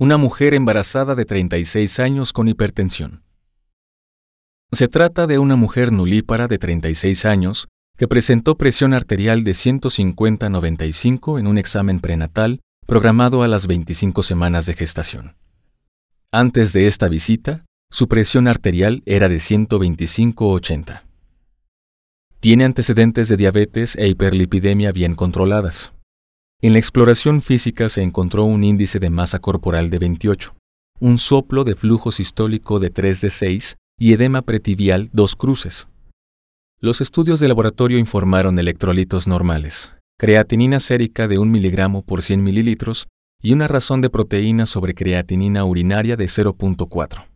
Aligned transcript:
una 0.00 0.16
mujer 0.16 0.54
embarazada 0.54 1.14
de 1.14 1.26
36 1.26 2.00
años 2.00 2.32
con 2.32 2.48
hipertensión. 2.48 3.22
Se 4.72 4.88
trata 4.88 5.26
de 5.26 5.38
una 5.38 5.56
mujer 5.56 5.92
nulípara 5.92 6.48
de 6.48 6.56
36 6.56 7.26
años 7.26 7.68
que 7.98 8.08
presentó 8.08 8.56
presión 8.56 8.94
arterial 8.94 9.44
de 9.44 9.50
150-95 9.50 11.38
en 11.38 11.46
un 11.46 11.58
examen 11.58 12.00
prenatal 12.00 12.60
programado 12.86 13.42
a 13.42 13.48
las 13.48 13.66
25 13.66 14.22
semanas 14.22 14.64
de 14.64 14.72
gestación. 14.72 15.36
Antes 16.32 16.72
de 16.72 16.86
esta 16.86 17.10
visita, 17.10 17.66
su 17.90 18.08
presión 18.08 18.48
arterial 18.48 19.02
era 19.04 19.28
de 19.28 19.36
125-80. 19.36 21.02
Tiene 22.40 22.64
antecedentes 22.64 23.28
de 23.28 23.36
diabetes 23.36 23.96
e 23.96 24.08
hiperlipidemia 24.08 24.92
bien 24.92 25.14
controladas. 25.14 25.92
En 26.62 26.74
la 26.74 26.78
exploración 26.78 27.40
física 27.40 27.88
se 27.88 28.02
encontró 28.02 28.44
un 28.44 28.64
índice 28.64 28.98
de 28.98 29.08
masa 29.08 29.38
corporal 29.38 29.88
de 29.88 29.98
28, 29.98 30.54
un 30.98 31.16
soplo 31.16 31.64
de 31.64 31.74
flujo 31.74 32.12
sistólico 32.12 32.78
de 32.80 32.90
3 32.90 33.22
de 33.22 33.30
6 33.30 33.76
y 33.98 34.12
edema 34.12 34.42
pretibial 34.42 35.08
dos 35.14 35.36
cruces. 35.36 35.88
Los 36.78 37.00
estudios 37.00 37.40
de 37.40 37.48
laboratorio 37.48 37.96
informaron 37.98 38.58
electrolitos 38.58 39.26
normales, 39.26 39.92
creatinina 40.18 40.80
sérica 40.80 41.28
de 41.28 41.38
1 41.38 41.50
miligramo 41.50 42.02
por 42.02 42.20
100 42.20 42.42
mililitros 42.44 43.08
y 43.42 43.54
una 43.54 43.66
razón 43.66 44.02
de 44.02 44.10
proteína 44.10 44.66
sobre 44.66 44.92
creatinina 44.92 45.64
urinaria 45.64 46.14
de 46.18 46.26
0.4. 46.26 47.26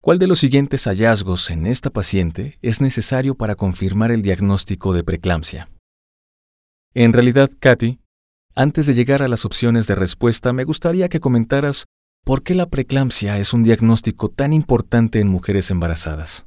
¿Cuál 0.00 0.18
de 0.18 0.26
los 0.26 0.40
siguientes 0.40 0.88
hallazgos 0.88 1.50
en 1.50 1.66
esta 1.66 1.90
paciente 1.90 2.58
es 2.62 2.80
necesario 2.80 3.36
para 3.36 3.54
confirmar 3.54 4.10
el 4.10 4.22
diagnóstico 4.22 4.92
de 4.92 5.04
preeclampsia? 5.04 5.68
En 6.94 7.14
realidad, 7.14 7.50
Katy, 7.58 7.98
antes 8.54 8.86
de 8.86 8.92
llegar 8.92 9.22
a 9.22 9.28
las 9.28 9.46
opciones 9.46 9.86
de 9.86 9.94
respuesta, 9.94 10.52
me 10.52 10.64
gustaría 10.64 11.08
que 11.08 11.20
comentaras 11.20 11.86
por 12.22 12.42
qué 12.42 12.54
la 12.54 12.66
preeclampsia 12.66 13.38
es 13.38 13.54
un 13.54 13.62
diagnóstico 13.62 14.28
tan 14.28 14.52
importante 14.52 15.18
en 15.18 15.28
mujeres 15.28 15.70
embarazadas. 15.70 16.44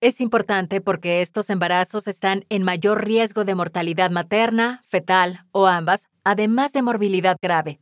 Es 0.00 0.20
importante 0.20 0.80
porque 0.80 1.22
estos 1.22 1.48
embarazos 1.48 2.08
están 2.08 2.44
en 2.48 2.64
mayor 2.64 3.04
riesgo 3.04 3.44
de 3.44 3.54
mortalidad 3.54 4.10
materna, 4.10 4.82
fetal 4.88 5.44
o 5.52 5.68
ambas, 5.68 6.08
además 6.24 6.72
de 6.72 6.82
morbilidad 6.82 7.36
grave. 7.40 7.80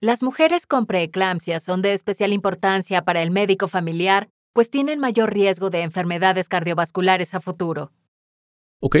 Las 0.00 0.22
mujeres 0.22 0.66
con 0.66 0.86
preeclampsia 0.86 1.60
son 1.60 1.82
de 1.82 1.92
especial 1.92 2.32
importancia 2.32 3.02
para 3.02 3.22
el 3.22 3.30
médico 3.30 3.68
familiar, 3.68 4.30
pues 4.54 4.70
tienen 4.70 5.00
mayor 5.00 5.34
riesgo 5.34 5.68
de 5.68 5.82
enfermedades 5.82 6.48
cardiovasculares 6.48 7.34
a 7.34 7.40
futuro. 7.40 7.92
Ok, 8.80 8.96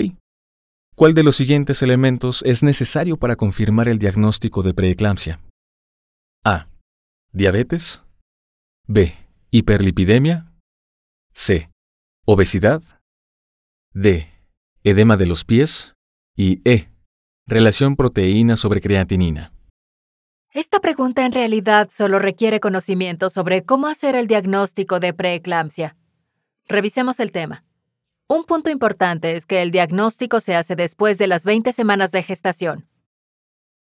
¿Cuál 0.96 1.14
de 1.14 1.24
los 1.24 1.34
siguientes 1.34 1.82
elementos 1.82 2.42
es 2.46 2.62
necesario 2.62 3.16
para 3.16 3.34
confirmar 3.34 3.88
el 3.88 3.98
diagnóstico 3.98 4.62
de 4.62 4.74
preeclampsia? 4.74 5.40
A. 6.44 6.68
Diabetes. 7.32 8.00
B. 8.86 9.12
Hiperlipidemia. 9.50 10.52
C. 11.32 11.68
Obesidad. 12.24 12.80
D. 13.92 14.28
Edema 14.84 15.16
de 15.16 15.26
los 15.26 15.44
pies. 15.44 15.94
Y 16.36 16.60
E. 16.64 16.88
Relación 17.48 17.96
proteína 17.96 18.54
sobre 18.54 18.80
creatinina. 18.80 19.52
Esta 20.52 20.78
pregunta 20.78 21.26
en 21.26 21.32
realidad 21.32 21.88
solo 21.90 22.20
requiere 22.20 22.60
conocimiento 22.60 23.30
sobre 23.30 23.64
cómo 23.64 23.88
hacer 23.88 24.14
el 24.14 24.28
diagnóstico 24.28 25.00
de 25.00 25.12
preeclampsia. 25.12 25.96
Revisemos 26.68 27.18
el 27.18 27.32
tema. 27.32 27.64
Un 28.26 28.44
punto 28.44 28.70
importante 28.70 29.36
es 29.36 29.44
que 29.44 29.60
el 29.60 29.70
diagnóstico 29.70 30.40
se 30.40 30.56
hace 30.56 30.76
después 30.76 31.18
de 31.18 31.26
las 31.26 31.44
20 31.44 31.72
semanas 31.74 32.10
de 32.10 32.22
gestación. 32.22 32.88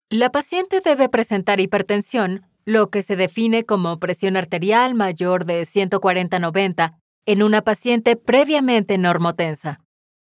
La 0.08 0.32
paciente 0.32 0.80
debe 0.82 1.10
presentar 1.10 1.60
hipertensión, 1.60 2.46
lo 2.64 2.88
que 2.88 3.02
se 3.02 3.16
define 3.16 3.64
como 3.64 3.98
presión 3.98 4.38
arterial 4.38 4.94
mayor 4.94 5.44
de 5.44 5.62
140-90 5.62 6.96
en 7.26 7.42
una 7.42 7.60
paciente 7.60 8.16
previamente 8.16 8.96
normotensa. 8.96 9.80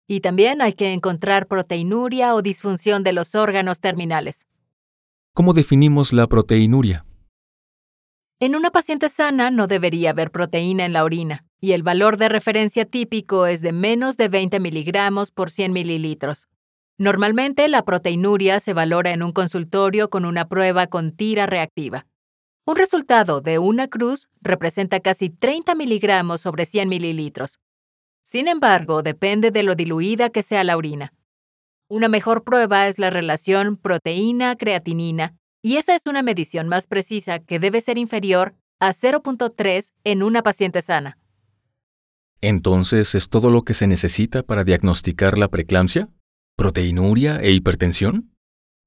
Y 0.08 0.20
también 0.20 0.62
hay 0.62 0.74
que 0.74 0.94
encontrar 0.94 1.48
proteinuria 1.48 2.36
o 2.36 2.44
disfunción 2.44 3.04
de 3.04 3.14
los 3.14 3.34
órganos 3.34 3.80
terminales. 3.80 4.46
¿Cómo 5.34 5.54
definimos 5.54 6.14
la 6.14 6.28
proteinuria? 6.28 7.04
En 8.40 8.56
una 8.56 8.70
paciente 8.70 9.10
sana 9.10 9.50
no 9.50 9.66
debería 9.66 10.12
haber 10.12 10.30
proteína 10.30 10.86
en 10.86 10.94
la 10.94 11.04
orina 11.04 11.46
y 11.64 11.72
el 11.72 11.82
valor 11.82 12.18
de 12.18 12.28
referencia 12.28 12.84
típico 12.84 13.48
es 13.48 13.62
de 13.62 13.72
menos 13.72 14.18
de 14.18 14.28
20 14.28 14.60
miligramos 14.60 15.32
por 15.32 15.50
100 15.50 15.72
mililitros. 15.72 16.50
Normalmente 16.98 17.70
la 17.70 17.86
proteinuria 17.86 18.60
se 18.60 18.74
valora 18.74 19.12
en 19.12 19.24
un 19.24 19.32
consultorio 19.32 20.10
con 20.10 20.26
una 20.26 20.50
prueba 20.50 20.88
con 20.88 21.14
tira 21.14 21.46
reactiva. 21.46 22.06
Un 22.66 22.76
resultado 22.76 23.40
de 23.40 23.60
una 23.60 23.88
cruz 23.88 24.28
representa 24.42 25.00
casi 25.00 25.30
30 25.30 25.74
miligramos 25.76 26.42
sobre 26.42 26.66
100 26.66 26.90
mililitros. 26.90 27.60
Sin 28.24 28.50
embargo, 28.50 29.02
depende 29.02 29.50
de 29.50 29.64
lo 29.64 29.76
diluida 29.76 30.32
que 30.32 30.44
sea 30.44 30.66
la 30.66 30.76
orina. 30.76 31.14
Una 31.88 32.10
mejor 32.10 32.44
prueba 32.44 32.90
es 32.90 33.00
la 33.00 33.10
relación 33.10 33.78
proteína-creatinina, 33.78 35.38
y 35.62 35.78
esa 35.78 35.96
es 35.96 36.02
una 36.08 36.24
medición 36.24 36.68
más 36.68 36.88
precisa 36.88 37.40
que 37.40 37.60
debe 37.60 37.80
ser 37.80 37.98
inferior 37.98 38.54
a 38.82 38.92
0.3 38.92 39.94
en 40.04 40.24
una 40.24 40.44
paciente 40.44 40.82
sana. 40.82 41.20
Entonces, 42.46 43.16
¿es 43.16 43.30
todo 43.30 43.50
lo 43.50 43.64
que 43.64 43.74
se 43.74 43.88
necesita 43.88 44.44
para 44.44 44.66
diagnosticar 44.66 45.38
la 45.38 45.48
preeclampsia? 45.48 46.10
¿Proteinuria 46.58 47.42
e 47.42 47.52
hipertensión? 47.52 48.36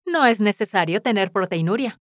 No 0.04 0.26
es 0.26 0.40
necesario 0.40 1.00
tener 1.00 1.32
proteinuria. 1.32 1.98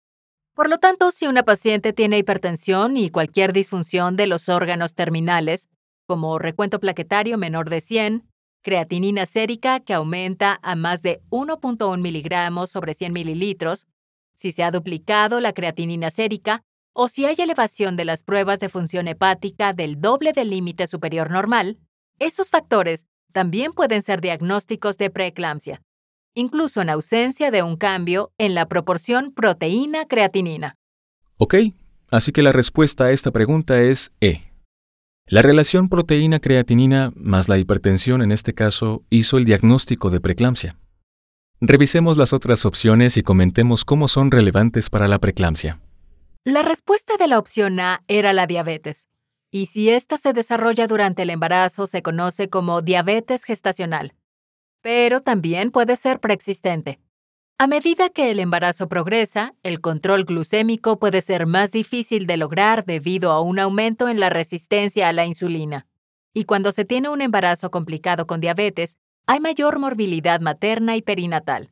Por 0.55 0.71
lo 0.71 0.79
tanto, 0.79 1.11
si 1.11 1.27
una 1.27 1.43
paciente 1.43 1.93
tiene 1.93 2.17
hipertensión 2.17 2.97
y 2.97 3.11
cualquier 3.11 3.53
disfunción 3.53 4.17
de 4.17 4.29
los 4.29 4.49
órganos 4.49 4.95
terminales, 4.95 5.69
como 6.07 6.39
recuento 6.39 6.81
plaquetario 6.81 7.37
menor 7.37 7.69
de 7.69 7.83
100, 7.83 8.27
creatinina 8.63 9.27
sérica 9.27 9.81
que 9.81 9.93
aumenta 9.93 10.59
a 10.63 10.75
más 10.75 11.03
de 11.03 11.21
1.1 11.29 12.01
miligramos 12.01 12.71
sobre 12.71 12.95
100 12.95 13.13
mililitros, 13.13 13.87
si 14.35 14.53
se 14.53 14.63
ha 14.63 14.71
duplicado 14.71 15.39
la 15.39 15.53
creatinina 15.53 16.11
sérica 16.11 16.65
o 16.93 17.09
si 17.09 17.25
hay 17.25 17.37
elevación 17.39 17.97
de 17.97 18.05
las 18.05 18.23
pruebas 18.23 18.61
de 18.61 18.69
función 18.69 19.09
hepática 19.09 19.73
del 19.73 20.01
doble 20.01 20.33
del 20.33 20.51
límite 20.51 20.87
superior 20.87 21.31
normal, 21.31 21.79
esos 22.19 22.51
factores 22.51 23.07
también 23.33 23.73
pueden 23.73 24.03
ser 24.03 24.21
diagnósticos 24.21 24.99
de 24.99 25.11
preeclampsia, 25.11 25.83
incluso 26.35 26.83
en 26.83 26.91
ausencia 26.91 27.51
de 27.51 27.63
un 27.63 27.77
cambio 27.77 28.33
en 28.39 28.55
la 28.55 28.67
proporción 28.67 29.33
proteína-creatinina. 29.33 30.77
Ok, 31.39 31.55
así 32.11 32.33
que 32.33 32.43
la 32.43 32.53
respuesta 32.53 33.05
a 33.05 33.13
esta 33.13 33.31
pregunta 33.31 33.81
es 33.81 34.13
E. 34.21 34.43
La 35.27 35.41
relación 35.41 35.89
proteína-creatinina 35.89 37.13
más 37.17 37.49
la 37.49 37.57
hipertensión 37.57 38.23
en 38.23 38.33
este 38.33 38.55
caso 38.55 39.03
hizo 39.09 39.39
el 39.39 39.45
diagnóstico 39.45 40.11
de 40.11 40.21
preeclampsia. 40.21 40.77
Revisemos 41.61 42.17
las 42.17 42.33
otras 42.33 42.67
opciones 42.67 43.17
y 43.17 43.23
comentemos 43.23 43.85
cómo 43.85 44.09
son 44.09 44.31
relevantes 44.31 44.91
para 44.91 45.07
la 45.07 45.21
preeclampsia. 45.21 45.79
La 46.45 46.63
respuesta 46.63 47.17
de 47.17 47.29
la 47.29 47.39
opción 47.39 47.79
A 47.79 48.03
era 48.09 48.33
la 48.33 48.49
diabetes, 48.49 49.09
y 49.53 49.67
si 49.67 49.91
ésta 49.91 50.19
se 50.19 50.33
desarrolla 50.33 50.89
durante 50.89 51.23
el 51.23 51.31
embarazo 51.31 51.87
se 51.87 52.03
conoce 52.03 52.49
como 52.49 52.83
diabetes 52.83 53.45
gestacional, 53.45 54.17
pero 54.81 55.21
también 55.21 55.71
puede 55.71 55.95
ser 55.97 56.19
preexistente. 56.19 56.99
A 57.59 57.69
medida 57.69 58.09
que 58.09 58.33
el 58.33 58.41
embarazo 58.41 58.89
progresa, 58.89 59.55
el 59.63 59.81
control 59.81 60.25
glucémico 60.25 60.99
puede 60.99 61.21
ser 61.21 61.47
más 61.47 61.71
difícil 61.71 62.27
de 62.27 62.37
lograr 62.37 62.85
debido 62.85 63.31
a 63.31 63.41
un 63.41 63.61
aumento 63.61 64.09
en 64.09 64.19
la 64.19 64.29
resistencia 64.29 65.09
a 65.09 65.13
la 65.13 65.27
insulina. 65.27 65.87
Y 66.35 66.43
cuando 66.43 66.73
se 66.73 66.85
tiene 66.85 67.09
un 67.09 67.23
embarazo 67.23 67.71
complicado 67.71 68.27
con 68.27 68.41
diabetes, 68.41 68.97
hay 69.29 69.39
mayor 69.39 69.79
morbilidad 69.79 70.41
materna 70.41 70.97
y 70.97 71.03
perinatal. 71.03 71.71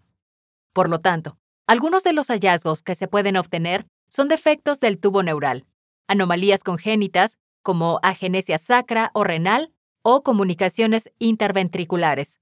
Por 0.73 0.88
lo 0.88 1.00
tanto, 1.00 1.38
algunos 1.66 2.05
de 2.05 2.12
los 2.12 2.28
hallazgos 2.28 2.84
que 2.84 2.94
se 2.94 3.08
pueden 3.08 3.37
obtener 3.37 3.88
son 4.11 4.29
defectos 4.29 4.81
del 4.81 4.99
tubo 4.99 5.23
neural, 5.23 5.65
anomalías 6.09 6.65
congénitas 6.65 7.39
como 7.62 8.01
agenesia 8.03 8.59
sacra 8.59 9.11
o 9.15 9.25
renal 9.25 9.73
o 10.03 10.23
comunicaciones 10.23 11.11
interventriculares. 11.19 12.41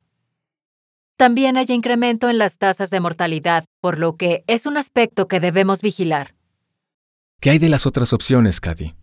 También 1.17 1.57
hay 1.57 1.67
incremento 1.69 2.29
en 2.31 2.39
las 2.39 2.59
tasas 2.59 2.91
de 2.91 3.01
mortalidad, 3.01 3.65
por 3.81 3.99
lo 3.99 4.17
que 4.17 4.45
es 4.47 4.67
un 4.67 4.77
aspecto 4.77 5.29
que 5.29 5.41
debemos 5.41 5.83
vigilar. 5.83 6.35
¿Qué 7.41 7.51
hay 7.51 7.59
de 7.59 7.69
las 7.69 7.87
otras 7.87 8.13
opciones, 8.13 8.61
Cady? 8.61 8.95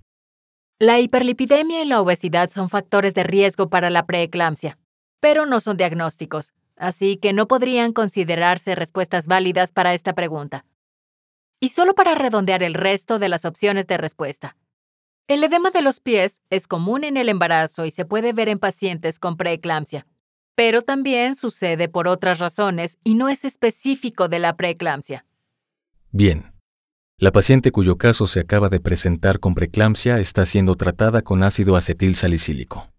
La 0.79 0.99
hiperlipidemia 0.99 1.83
y 1.83 1.85
la 1.85 2.01
obesidad 2.01 2.49
son 2.49 2.69
factores 2.69 3.13
de 3.13 3.23
riesgo 3.23 3.69
para 3.69 3.89
la 3.89 4.05
preeclampsia, 4.05 4.77
pero 5.19 5.45
no 5.45 5.59
son 5.59 5.77
diagnósticos, 5.77 6.53
así 6.77 7.17
que 7.17 7.31
no 7.33 7.47
podrían 7.47 7.93
considerarse 7.93 8.75
respuestas 8.75 9.27
válidas 9.27 9.71
para 9.71 9.93
esta 9.93 10.13
pregunta. 10.13 10.65
Y 11.65 11.69
solo 11.69 11.95
para 11.95 12.13
redondear 12.13 12.61
el 12.61 12.75
resto 12.75 13.17
de 13.17 13.27
las 13.27 13.43
opciones 13.43 13.87
de 13.87 13.97
respuesta. 13.97 14.55
El 15.27 15.43
edema 15.43 15.71
de 15.71 15.81
los 15.81 15.99
pies 15.99 16.41
es 16.51 16.67
común 16.67 17.03
en 17.03 17.17
el 17.17 17.27
embarazo 17.27 17.87
y 17.87 17.89
se 17.89 18.05
puede 18.05 18.33
ver 18.33 18.49
en 18.49 18.59
pacientes 18.59 19.17
con 19.17 19.35
preeclampsia, 19.35 20.05
pero 20.53 20.83
también 20.83 21.33
sucede 21.33 21.89
por 21.89 22.07
otras 22.07 22.37
razones 22.37 22.99
y 23.03 23.15
no 23.15 23.29
es 23.29 23.45
específico 23.45 24.27
de 24.27 24.37
la 24.37 24.55
preeclampsia. 24.55 25.25
Bien. 26.11 26.53
La 27.17 27.31
paciente 27.31 27.71
cuyo 27.71 27.97
caso 27.97 28.27
se 28.27 28.41
acaba 28.41 28.69
de 28.69 28.79
presentar 28.79 29.39
con 29.39 29.55
preeclampsia 29.55 30.19
está 30.19 30.45
siendo 30.45 30.75
tratada 30.75 31.23
con 31.23 31.41
ácido 31.41 31.77
acetil 31.77 32.13
salicílico. 32.15 32.91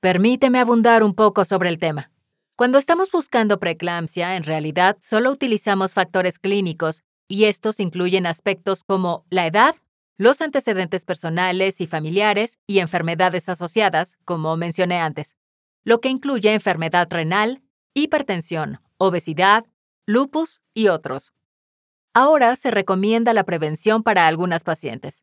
Permíteme 0.00 0.58
abundar 0.58 1.04
un 1.04 1.14
poco 1.14 1.44
sobre 1.44 1.68
el 1.68 1.78
tema. 1.78 2.10
Cuando 2.56 2.78
estamos 2.78 3.12
buscando 3.12 3.60
preeclampsia, 3.60 4.34
en 4.34 4.42
realidad 4.42 4.98
solo 5.00 5.30
utilizamos 5.30 5.92
factores 5.92 6.40
clínicos 6.40 7.04
y 7.30 7.44
estos 7.44 7.78
incluyen 7.78 8.26
aspectos 8.26 8.82
como 8.82 9.24
la 9.30 9.46
edad, 9.46 9.76
los 10.18 10.40
antecedentes 10.40 11.04
personales 11.04 11.80
y 11.80 11.86
familiares 11.86 12.58
y 12.66 12.80
enfermedades 12.80 13.48
asociadas, 13.48 14.18
como 14.24 14.56
mencioné 14.56 14.98
antes, 14.98 15.36
lo 15.84 16.00
que 16.00 16.08
incluye 16.08 16.52
enfermedad 16.52 17.06
renal, 17.08 17.62
hipertensión, 17.94 18.80
obesidad, 18.98 19.64
lupus 20.06 20.60
y 20.74 20.88
otros. 20.88 21.32
Ahora 22.14 22.56
se 22.56 22.72
recomienda 22.72 23.32
la 23.32 23.44
prevención 23.44 24.02
para 24.02 24.26
algunas 24.26 24.64
pacientes. 24.64 25.22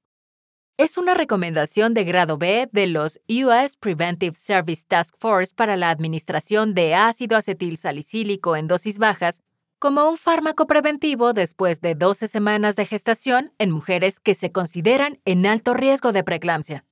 Es 0.77 0.97
una 0.97 1.13
recomendación 1.13 1.93
de 1.93 2.05
grado 2.05 2.37
B 2.37 2.69
de 2.71 2.87
los 2.87 3.19
US 3.27 3.75
Preventive 3.75 4.35
Service 4.35 4.85
Task 4.87 5.13
Force 5.19 5.53
para 5.53 5.75
la 5.75 5.89
administración 5.89 6.73
de 6.73 6.95
ácido 6.95 7.35
acetil 7.35 7.77
salicílico 7.77 8.55
en 8.55 8.69
dosis 8.69 8.97
bajas 8.97 9.41
como 9.79 10.09
un 10.09 10.17
fármaco 10.17 10.65
preventivo 10.65 11.33
después 11.33 11.81
de 11.81 11.93
12 11.93 12.27
semanas 12.27 12.75
de 12.75 12.85
gestación 12.85 13.53
en 13.59 13.71
mujeres 13.71 14.19
que 14.19 14.33
se 14.33 14.51
consideran 14.51 15.19
en 15.25 15.45
alto 15.45 15.73
riesgo 15.73 16.13
de 16.13 16.23
preeclampsia. 16.23 16.85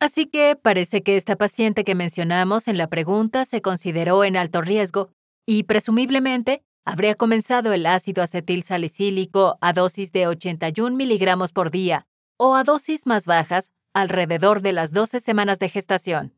Así 0.00 0.26
que 0.26 0.56
parece 0.60 1.02
que 1.02 1.16
esta 1.16 1.36
paciente 1.36 1.84
que 1.84 1.94
mencionamos 1.94 2.68
en 2.68 2.78
la 2.78 2.88
pregunta 2.88 3.44
se 3.44 3.62
consideró 3.62 4.24
en 4.24 4.36
alto 4.36 4.60
riesgo 4.60 5.10
y 5.46 5.64
presumiblemente 5.64 6.62
habría 6.84 7.14
comenzado 7.14 7.72
el 7.72 7.86
ácido 7.86 8.22
acetil 8.22 8.62
salicílico 8.62 9.58
a 9.60 9.72
dosis 9.72 10.12
de 10.12 10.26
81 10.26 10.96
miligramos 10.96 11.52
por 11.52 11.70
día 11.70 12.06
o 12.38 12.54
a 12.54 12.64
dosis 12.64 13.06
más 13.06 13.26
bajas 13.26 13.70
alrededor 13.94 14.62
de 14.62 14.72
las 14.72 14.92
12 14.92 15.20
semanas 15.20 15.58
de 15.58 15.68
gestación. 15.68 16.34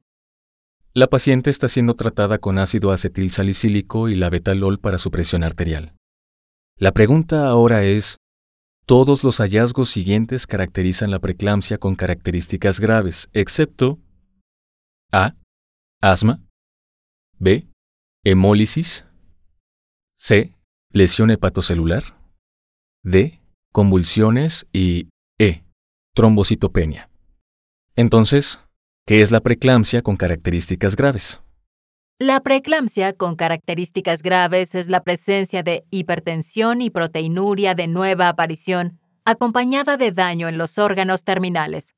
La 0.99 1.06
paciente 1.06 1.49
está 1.49 1.69
siendo 1.69 1.95
tratada 1.95 2.39
con 2.39 2.59
ácido 2.59 2.91
acetil 2.91 3.31
salicílico 3.31 4.09
y 4.09 4.17
la 4.17 4.31
betalol 4.31 4.81
para 4.81 4.99
su 4.99 5.12
presión 5.12 5.45
arterial. 5.45 5.95
La 6.77 6.91
pregunta 6.91 7.47
ahora 7.47 7.85
es, 7.85 8.17
todos 8.85 9.23
los 9.23 9.39
hallazgos 9.39 9.91
siguientes 9.91 10.49
caracterizan 10.49 11.12
la 11.12 11.21
preeclampsia 11.21 11.79
con 11.79 11.95
características 11.95 12.81
graves, 12.81 13.29
excepto 13.33 14.00
A. 15.12 15.37
Asma. 16.03 16.43
B. 17.39 17.69
Hemólisis. 18.25 19.06
C. 20.17 20.53
Lesión 20.93 21.31
hepatocelular. 21.31 22.19
D. 23.05 23.41
Convulsiones 23.73 24.67
y 24.73 25.11
E. 25.39 25.62
Trombocitopenia. 26.17 27.09
Entonces, 27.95 28.68
¿qué 29.08 29.22
es 29.22 29.31
la 29.31 29.40
preeclampsia 29.40 30.02
con 30.02 30.19
características 30.19 30.94
graves? 30.94 31.40
La 32.19 32.43
preeclampsia 32.43 33.14
con 33.14 33.37
características 33.37 34.22
graves 34.22 34.75
es 34.75 34.88
la 34.88 35.02
presencia 35.02 35.62
de 35.62 35.87
hipertensión 35.90 36.82
y 36.82 36.90
proteinuria 36.90 37.75
de 37.75 37.87
nueva 37.87 38.28
aparición, 38.28 39.00
acompañada 39.25 39.96
de 39.96 40.12
daño 40.12 40.46
en 40.46 40.58
los 40.58 40.76
órganos 40.76 41.25
terminales. 41.25 41.94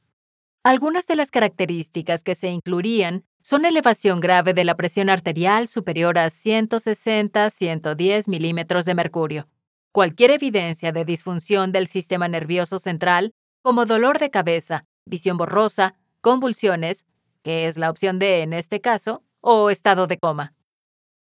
Algunas 0.62 1.08
de 1.08 1.16
las 1.16 1.32
características 1.32 2.22
que 2.22 2.36
se 2.36 2.50
incluirían 2.50 3.24
son 3.42 3.64
elevación 3.64 4.20
grave 4.20 4.54
de 4.54 4.62
la 4.62 4.76
presión 4.76 5.10
arterial 5.10 5.66
superior 5.66 6.16
a 6.16 6.28
160-110 6.28 8.28
milímetros 8.28 8.84
de 8.84 8.94
mercurio, 8.94 9.48
cualquier 9.90 10.30
evidencia 10.30 10.92
de 10.92 11.04
disfunción 11.04 11.72
del 11.72 11.88
sistema 11.88 12.28
nervioso 12.28 12.78
central, 12.78 13.32
como 13.62 13.84
dolor 13.84 14.20
de 14.20 14.30
cabeza, 14.30 14.84
visión 15.06 15.38
borrosa, 15.38 15.96
convulsiones, 16.20 17.04
que 17.42 17.66
es 17.66 17.78
la 17.78 17.90
opción 17.90 18.18
D 18.18 18.42
en 18.42 18.52
este 18.52 18.80
caso, 18.80 19.22
o 19.40 19.70
estado 19.70 20.06
de 20.06 20.18
coma. 20.18 20.54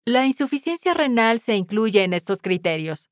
La 0.06 0.26
insuficiencia 0.26 0.94
renal 0.94 1.40
se 1.40 1.56
incluye 1.56 2.04
en 2.04 2.14
estos 2.14 2.42
criterios. 2.42 3.10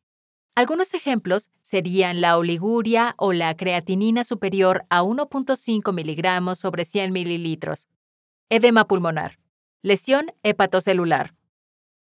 Algunos 0.55 0.93
ejemplos 0.93 1.49
serían 1.61 2.19
la 2.19 2.37
oliguria 2.37 3.13
o 3.17 3.31
la 3.31 3.55
creatinina 3.55 4.23
superior 4.23 4.85
a 4.89 5.03
1.5 5.03 5.93
miligramos 5.93 6.59
sobre 6.59 6.85
100 6.85 7.13
mililitros, 7.13 7.87
edema 8.49 8.87
pulmonar, 8.87 9.39
lesión 9.81 10.33
hepatocelular. 10.43 11.35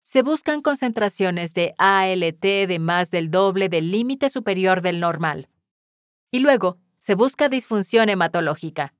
Se 0.01 0.23
buscan 0.23 0.61
concentraciones 0.61 1.53
de 1.53 1.75
ALT 1.77 2.41
de 2.41 2.79
más 2.79 3.11
del 3.11 3.29
doble 3.29 3.69
del 3.69 3.91
límite 3.91 4.29
superior 4.29 4.81
del 4.81 4.99
normal. 4.99 5.49
Y 6.31 6.39
luego, 6.39 6.79
se 6.97 7.13
busca 7.13 7.49
disfunción 7.49 8.09
hematológica. 8.09 8.93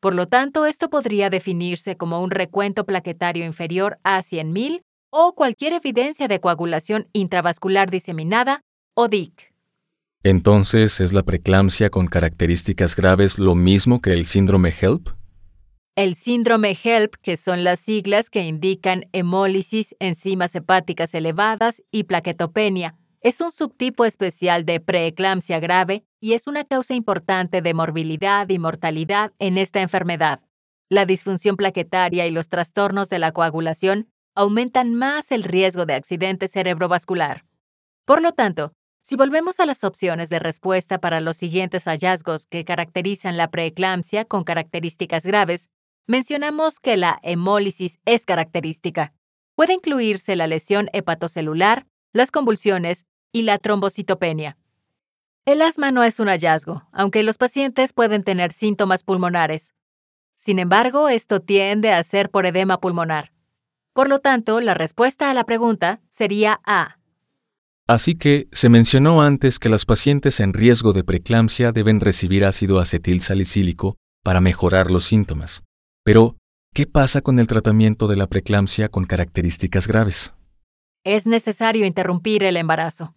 Por 0.00 0.14
lo 0.14 0.26
tanto, 0.26 0.66
esto 0.66 0.90
podría 0.90 1.30
definirse 1.30 1.96
como 1.96 2.22
un 2.22 2.30
recuento 2.30 2.84
plaquetario 2.84 3.44
inferior 3.44 3.98
a 4.04 4.20
100.000 4.20 4.82
o 5.10 5.34
cualquier 5.34 5.72
evidencia 5.72 6.28
de 6.28 6.40
coagulación 6.40 7.08
intravascular 7.12 7.90
diseminada 7.90 8.60
o 8.94 9.08
DIC. 9.08 9.52
Entonces, 10.22 11.00
¿es 11.00 11.12
la 11.12 11.22
preeclampsia 11.22 11.88
con 11.88 12.08
características 12.08 12.96
graves 12.96 13.38
lo 13.38 13.54
mismo 13.54 14.00
que 14.00 14.12
el 14.12 14.26
síndrome 14.26 14.74
HELP? 14.78 15.08
El 15.94 16.14
síndrome 16.14 16.76
HELP, 16.82 17.14
que 17.22 17.36
son 17.36 17.64
las 17.64 17.80
siglas 17.80 18.28
que 18.28 18.42
indican 18.42 19.04
hemólisis, 19.12 19.94
enzimas 19.98 20.54
hepáticas 20.54 21.14
elevadas 21.14 21.82
y 21.90 22.04
plaquetopenia, 22.04 22.96
es 23.22 23.40
un 23.40 23.50
subtipo 23.50 24.04
especial 24.04 24.66
de 24.66 24.78
preeclampsia 24.78 25.58
grave 25.58 26.04
y 26.26 26.34
es 26.34 26.48
una 26.48 26.64
causa 26.64 26.92
importante 26.92 27.62
de 27.62 27.72
morbilidad 27.72 28.48
y 28.48 28.58
mortalidad 28.58 29.32
en 29.38 29.58
esta 29.58 29.80
enfermedad. 29.80 30.40
La 30.88 31.06
disfunción 31.06 31.54
plaquetaria 31.56 32.26
y 32.26 32.32
los 32.32 32.48
trastornos 32.48 33.08
de 33.08 33.20
la 33.20 33.30
coagulación 33.30 34.08
aumentan 34.34 34.92
más 34.92 35.30
el 35.30 35.44
riesgo 35.44 35.86
de 35.86 35.94
accidente 35.94 36.48
cerebrovascular. 36.48 37.44
Por 38.04 38.22
lo 38.22 38.32
tanto, 38.32 38.72
si 39.02 39.14
volvemos 39.14 39.60
a 39.60 39.66
las 39.66 39.84
opciones 39.84 40.28
de 40.28 40.40
respuesta 40.40 40.98
para 40.98 41.20
los 41.20 41.36
siguientes 41.36 41.84
hallazgos 41.84 42.46
que 42.46 42.64
caracterizan 42.64 43.36
la 43.36 43.52
preeclampsia 43.52 44.24
con 44.24 44.42
características 44.42 45.26
graves, 45.26 45.70
mencionamos 46.08 46.80
que 46.80 46.96
la 46.96 47.20
hemólisis 47.22 48.00
es 48.04 48.26
característica. 48.26 49.12
Puede 49.54 49.74
incluirse 49.74 50.34
la 50.34 50.48
lesión 50.48 50.88
hepatocelular, 50.92 51.86
las 52.12 52.32
convulsiones 52.32 53.04
y 53.30 53.42
la 53.42 53.58
trombocitopenia. 53.58 54.58
El 55.46 55.62
asma 55.62 55.92
no 55.92 56.02
es 56.02 56.18
un 56.18 56.26
hallazgo, 56.26 56.88
aunque 56.90 57.22
los 57.22 57.38
pacientes 57.38 57.92
pueden 57.92 58.24
tener 58.24 58.50
síntomas 58.50 59.04
pulmonares. 59.04 59.74
Sin 60.34 60.58
embargo, 60.58 61.08
esto 61.08 61.38
tiende 61.38 61.92
a 61.92 62.02
ser 62.02 62.30
por 62.30 62.46
edema 62.46 62.80
pulmonar. 62.80 63.30
Por 63.92 64.08
lo 64.08 64.18
tanto, 64.18 64.60
la 64.60 64.74
respuesta 64.74 65.30
a 65.30 65.34
la 65.34 65.44
pregunta 65.44 66.00
sería 66.08 66.60
A. 66.66 66.98
Así 67.86 68.16
que 68.16 68.48
se 68.50 68.68
mencionó 68.68 69.22
antes 69.22 69.60
que 69.60 69.68
las 69.68 69.84
pacientes 69.84 70.40
en 70.40 70.52
riesgo 70.52 70.92
de 70.92 71.04
preeclampsia 71.04 71.70
deben 71.70 72.00
recibir 72.00 72.44
ácido 72.44 72.80
acetil 72.80 73.20
salicílico 73.20 73.98
para 74.24 74.40
mejorar 74.40 74.90
los 74.90 75.04
síntomas. 75.04 75.62
Pero, 76.02 76.36
¿qué 76.74 76.88
pasa 76.88 77.20
con 77.20 77.38
el 77.38 77.46
tratamiento 77.46 78.08
de 78.08 78.16
la 78.16 78.26
preeclampsia 78.26 78.88
con 78.88 79.04
características 79.04 79.86
graves? 79.86 80.34
Es 81.04 81.24
necesario 81.24 81.86
interrumpir 81.86 82.42
el 82.42 82.56
embarazo. 82.56 83.15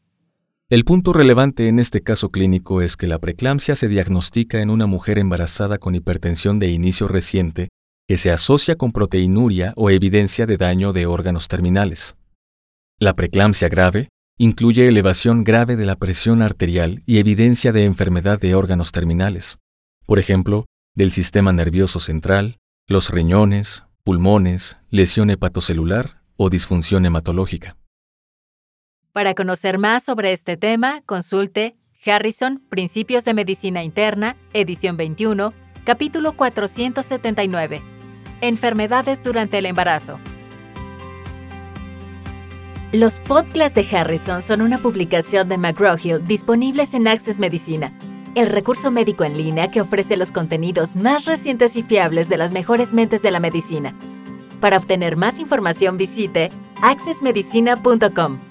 El 0.71 0.85
punto 0.85 1.13
relevante 1.13 1.67
en 1.67 1.79
este 1.79 2.03
caso 2.03 2.29
clínico 2.29 2.83
es 2.83 2.95
que 2.95 3.07
la 3.07 3.17
preeclampsia 3.17 3.75
se 3.75 3.87
diagnostica 3.87 4.61
en 4.61 4.69
una 4.69 4.85
mujer 4.85 5.17
embarazada 5.17 5.79
con 5.79 5.95
hipertensión 5.95 6.59
de 6.59 6.69
inicio 6.69 7.07
reciente 7.07 7.69
que 8.07 8.19
se 8.19 8.29
asocia 8.29 8.75
con 8.75 8.91
proteinuria 8.91 9.73
o 9.75 9.89
evidencia 9.89 10.45
de 10.45 10.57
daño 10.57 10.93
de 10.93 11.07
órganos 11.07 11.47
terminales. 11.47 12.17
La 12.99 13.15
preeclampsia 13.15 13.67
grave 13.67 14.09
incluye 14.37 14.87
elevación 14.87 15.43
grave 15.43 15.75
de 15.75 15.87
la 15.87 15.95
presión 15.95 16.43
arterial 16.43 17.01
y 17.07 17.17
evidencia 17.17 17.71
de 17.71 17.85
enfermedad 17.85 18.39
de 18.39 18.53
órganos 18.53 18.91
terminales, 18.91 19.57
por 20.05 20.19
ejemplo, 20.19 20.67
del 20.93 21.11
sistema 21.11 21.51
nervioso 21.51 21.99
central, 21.99 22.59
los 22.87 23.09
riñones, 23.09 23.85
pulmones, 24.03 24.77
lesión 24.91 25.31
hepatocelular 25.31 26.21
o 26.37 26.51
disfunción 26.51 27.07
hematológica. 27.07 27.75
Para 29.13 29.33
conocer 29.33 29.79
más 29.79 30.03
sobre 30.03 30.33
este 30.33 30.55
tema, 30.55 31.01
consulte 31.05 31.75
Harrison, 32.05 32.61
Principios 32.69 33.25
de 33.25 33.33
Medicina 33.33 33.83
Interna, 33.83 34.37
edición 34.53 34.97
21, 34.97 35.51
capítulo 35.83 36.33
479. 36.33 37.81
Enfermedades 38.41 39.23
durante 39.23 39.57
el 39.57 39.65
embarazo. 39.65 40.19
Los 42.91 43.19
podcasts 43.19 43.73
de 43.73 43.97
Harrison 43.97 44.43
son 44.43 44.61
una 44.61 44.77
publicación 44.77 45.49
de 45.49 45.57
McGraw-Hill 45.57 46.23
disponibles 46.23 46.93
en 46.93 47.07
Access 47.07 47.39
Medicina, 47.39 47.97
el 48.35 48.47
recurso 48.47 48.91
médico 48.91 49.23
en 49.23 49.37
línea 49.37 49.71
que 49.71 49.81
ofrece 49.81 50.17
los 50.17 50.31
contenidos 50.31 50.95
más 50.95 51.25
recientes 51.25 51.75
y 51.75 51.83
fiables 51.83 52.29
de 52.29 52.37
las 52.37 52.51
mejores 52.51 52.93
mentes 52.93 53.23
de 53.23 53.31
la 53.31 53.39
medicina. 53.39 53.95
Para 54.61 54.77
obtener 54.77 55.17
más 55.17 55.39
información 55.39 55.97
visite 55.97 56.51
accessmedicina.com. 56.81 58.48